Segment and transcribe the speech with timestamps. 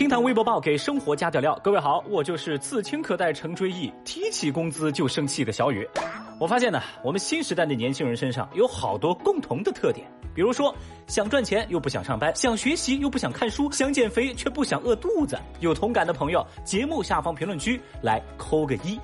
[0.00, 5.86] 听谈微博报给生活加点料，各位好，我就是刺青可待成追忆，提起工资就生气的小雨。
[6.38, 10.74] 我发现呢，我们新时代的年轻人身上有好多共同的特点，比如说
[11.06, 15.38] 想赚钱又不想上班，想学习又不想看书，想减肥却不想饿肚子。
[15.58, 18.98] 有同感的朋友，节目下方评论区来扣个一。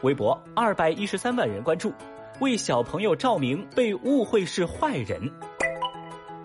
[0.00, 1.92] 微博二百一十三万人关注，
[2.38, 5.30] 为小朋友照明被误会是坏人。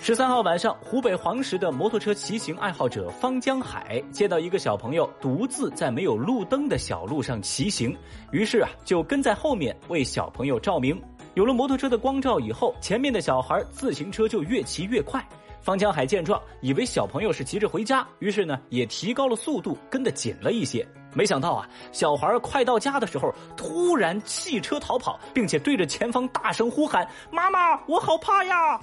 [0.06, 7.98] 十三号晚上，湖北黄石的摩托车骑行爱好者方江海接到一个小朋友独自在没有路灯的小路上骑行，
[8.32, 10.96] 于是啊就跟在后面为小朋友照明。
[11.34, 15.28] 有了摩托车的光照以后，前面的小孩自行车就越骑越快。
[15.66, 20.88] 方江海见状，以为小朋友是急着回家，于是呢也提高了速度，跟得紧了一些。
[21.12, 28.80] 没想到啊，小孩快到家的时候，突然弃车逃跑，并且对着前方大声呼喊：“妈妈，我好怕呀！”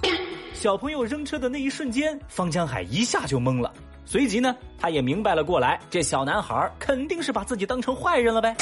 [0.53, 3.71] 小朋友扔车的那一瞬间，方江海一下就懵了，
[4.03, 8.53] 随即呢，他也明白了过来，这小男孩肯定是把自己当成坏人了呗。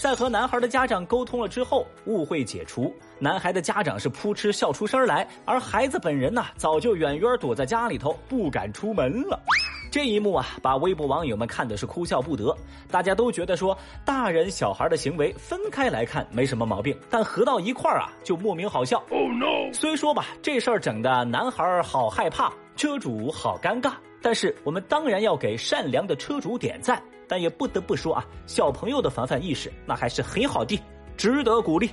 [0.00, 2.90] 在和男孩的家长沟通了之后，误会解除。
[3.18, 9.38] 男孩的家长是扑哧笑出声来，而孩子本人呢，早就远远躲在家里头，不敢出门了。
[9.92, 12.56] 这一幕啊，把微博网友们看的是哭笑不得。
[12.90, 19.04] 大家都觉得说，大人小孩的行为分开来看没什么毛病，但合到一块儿啊，就莫名好笑。
[19.10, 19.70] Oh no！
[19.74, 27.02] 虽说吧，这事儿整的男孩好害怕，车主好尴尬，但是我们当然要给善良的车主点赞。
[27.30, 30.76] 但也不得不说啊，小朋友的防范意识那还是很好的，
[31.16, 31.88] 值得鼓励。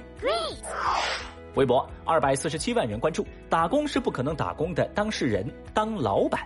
[1.53, 6.41] 微博二百四十七万人关注，打工是不可能打工的当事人当老板。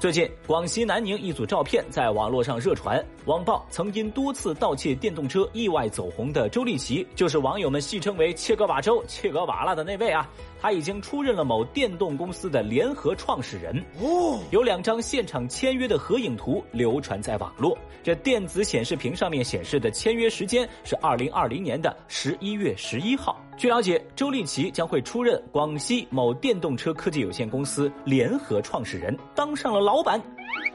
[0.00, 3.00] 最近，广西南宁一组照片在网络上热传。
[3.26, 10.28] 网曝曾因多次盗窃电动车意外走红的周丽淇，就是网友们戏称为“切格瓦周”“切格瓦拉”的那位啊。
[10.62, 13.76] 他已经出任了某电动公司的联合创始人。
[14.00, 17.76] 哦，有两张现场签约的合影图流传在网络。
[18.02, 23.38] 这电子显示屏上面显示的签约时间是二零二零年的十一月十一号。
[23.56, 30.20] 据了解，周丽淇将会出任广西某电动车科技有限公司联合创始人，当上了老板。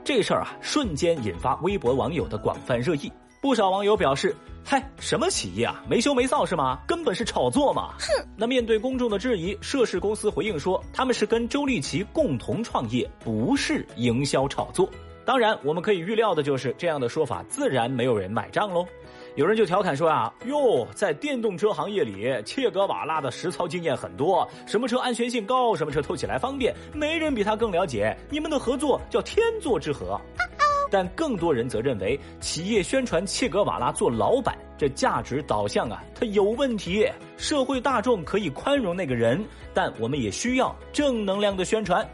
[0.04, 3.12] 这事儿啊，瞬间引发微博网友的广泛热议。
[3.42, 5.84] 不少网友表示：“嗨，什么企业啊？
[5.88, 6.80] 没羞没臊是吗？
[6.88, 8.28] 根本是炒作嘛！”哼。
[8.36, 14.90] 那面对公众的质疑，涉事公司回应说：“他们是跟周丽淇共同创业，不是营销炒作。”
[15.26, 18.86] 当然，我们可以预料的就是这样的说法，自然没有人买账喽。
[19.36, 28.16] 有人就调侃说啊，哟，在电动车行业里，切格瓦拉的实操经验很多，什么车安全性高，什么车偷起来方便，没人比他更了解。
[28.30, 30.20] 你们的合作叫天作之合。
[30.90, 37.06] 但更多人则认为，企业宣传切格瓦拉做老板，这价值导向啊，它有问题。
[37.36, 39.44] 社会大众可以宽容那个人，
[39.74, 42.08] 但我们也需要正能量的宣传。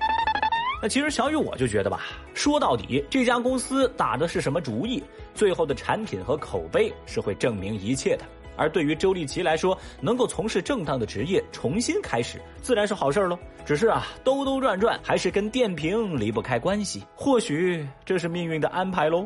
[0.81, 2.02] 那其实小雨我就觉得吧，
[2.34, 5.03] 说到底这家公司打的是什么主意，
[5.36, 8.25] 最后的产品和口碑是会证明一切的。
[8.58, 13.38] 而对于周丽淇来说，能够从事正当的职业，重新开始，自然是好事儿喽。
[13.64, 19.25] 只是啊，兜兜转转还是跟电瓶离不开关系，或许这是命运的安排喽。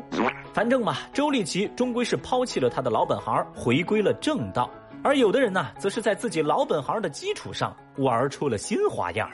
[0.52, 4.70] 反正嘛，周丽淇终归是抛弃了他的老本行，回归了正道。
[5.02, 9.28] 而有的人呢，则是在自己老本行的基础上玩出了新花样。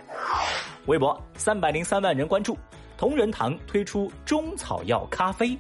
[0.87, 2.56] 微博三百零三万人关注，
[2.97, 5.56] 同仁堂推出中草药咖啡。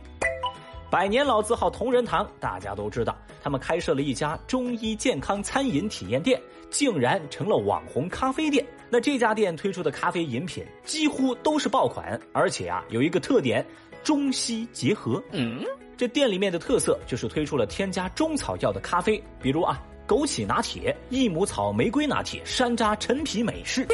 [0.90, 6.38] 百年老字号同仁堂，大家都知道，他们开设了一家中医健康餐饮体验店，
[6.70, 8.62] 竟然成了网红咖啡店。
[8.90, 13.64] 那这家店推出的咖啡饮品几乎都是爆款，而且啊有一个特点，
[14.04, 15.22] 中西结合。
[15.30, 15.64] 嗯，
[15.96, 23.86] 这店里面的特色就是推出了添加中草药的咖啡，比如啊枸杞拿铁、益母草玫瑰拿铁、山楂陈皮美式。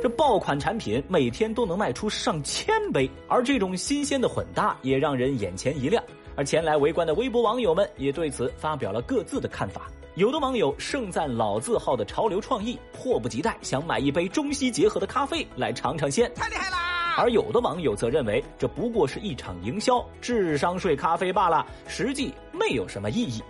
[0.00, 6.02] 这爆款产品每天都能卖出上千杯，而这种新鲜的混搭也让人眼前一亮。
[6.36, 9.90] 而前来围观的微博网友们也对此发表了各自的看法。
[10.14, 16.30] 有的网友盛赞老字号的潮流创意，迫不及待想买一杯中西结合的咖啡来尝尝鲜。
[16.34, 16.87] 太厉害了！
[17.18, 23.42] 而有的网友则认为这不过是一场营销，智商税咖啡罢了，实际没有什么意义。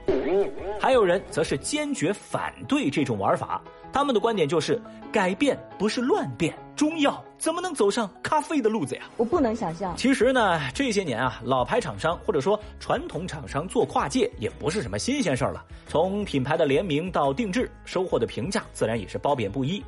[0.80, 3.60] 还有人则是坚决反对这种玩法。
[3.92, 4.80] 他们的观点就是，
[5.12, 9.02] 改变不是乱变，中药怎么能走上咖啡的路子呀？
[9.16, 9.94] 我不能想象。
[9.96, 15.64] 其实呢，这些年啊，老牌厂商或者说传统厂商做跨界也不是什么新鲜事儿了。
[15.86, 19.82] 从品牌的联名到定制，收获的评价自然也是褒贬不一。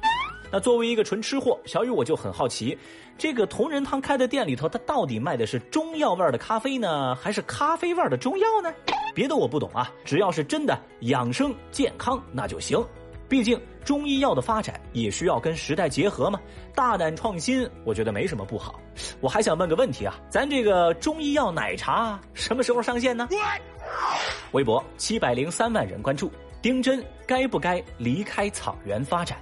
[0.52, 2.76] 那作为一个纯吃货，小雨我就很好奇，
[3.17, 8.73] 这个同仁堂开的店里头，它到底卖的是中药味的咖啡呢，还是咖啡味的中药呢？
[9.14, 12.85] 别的我不懂啊，只要是真的养生健康，那就行。
[13.29, 16.41] 毕竟中医药的发展也需要跟时代结合嘛？
[16.75, 18.81] 大胆创新，我觉得没什么不好。
[19.20, 23.29] 我还想问个问题啊，咱这个中医药奶茶什么时候上线呢？
[24.50, 26.29] 微博七百零三万人关注，
[26.61, 29.38] 丁真该不该离开草原发展？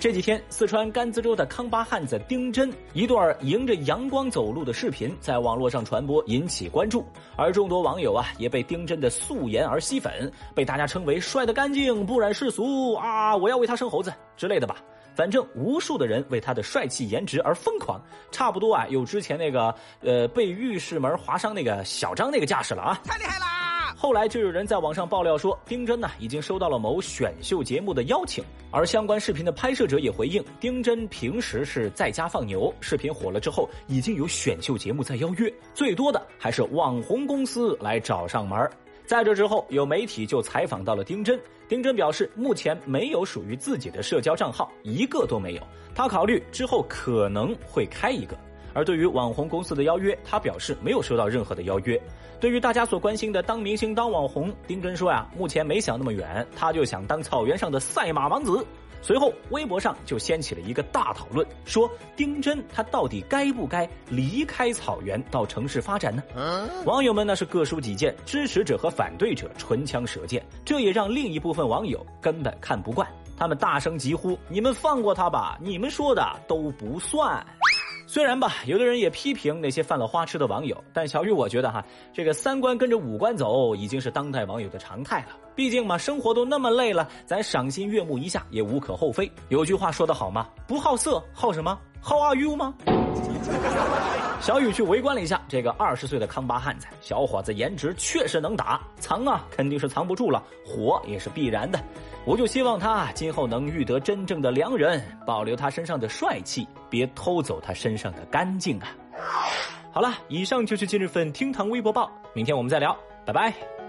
[0.00, 7.04] 这几天，四川甘孜州的康巴汉子丁真一段迎着阳光走路的视频在网络上传播，引起关注。
[7.36, 13.36] 而众多网友啊，也被丁真的素颜而吸粉，被大家称为帅得干净、不染世俗啊！
[13.36, 14.76] 我要为他生猴子之类的吧。
[15.14, 18.00] 反正无数的人为他的帅气颜值而疯狂，
[18.32, 23.00] 差不多啊，有之前那个呃被浴室门划伤那个小张那个架势了啊！
[23.04, 23.59] 太厉害啦！
[24.02, 38.58] 后来就有人在网上爆料说，丁真呢已经收到了某选秀节目的邀请，而相关视频的拍摄者也回应，丁真平时是在家放牛，视频火了之后，已经有选秀节目在邀约，最多的还是网红公司来找上门。
[39.04, 41.38] 在这之后，有媒体就采访到了丁真，
[41.68, 45.62] 丁真表示目前没有属于自己的社交账号，一个都没有，
[45.94, 48.34] 他考虑之后可能会开一个。
[48.72, 52.00] 而对于网红公司的邀约，他表示没有收到任何的邀约。
[52.38, 58.64] 对于大家所关心的当明星、当网红，丁真说呀，目前没想那么远，他就想当草原上的赛马王子。
[59.02, 66.22] 随后，微博上就掀起了一个大讨论，说丁真他到底该不该离开草原到城市发展呢？
[66.84, 73.08] 网友们那是各抒己见，支持者和反对者唇枪舌剑，这也让另一部分网友根本看不惯，
[73.38, 77.42] 他们大声疾呼：“你们放过他吧，你们说的都不算。”
[78.12, 81.80] 虽然吧，有的人也批评那些犯了花痴的网友，但小雨我觉得哈，
[82.12, 85.38] 这个三观跟着五官走已经是当代网友的常态了。
[85.54, 89.30] 毕竟嘛，生活都那么累了，咱赏心悦目一下也无可厚非。
[89.48, 90.48] 有句话说得好嘛？
[90.66, 91.78] 不好色，好什么？
[92.00, 92.74] 好阿 you 吗？
[94.40, 101.78] 小雨去围观了一下这个二十岁的康巴汉子，小伙子颜值确实能打，藏啊肯定是藏不住了，火也是必然的。
[102.24, 108.88] 我就希望他今后能遇得真正的良人，保留他身上的帅气，别偷走他身上的干净啊！
[109.92, 112.96] 好了，以上就是今日份厅堂微博报，明天我们再聊，
[113.26, 113.79] 拜拜。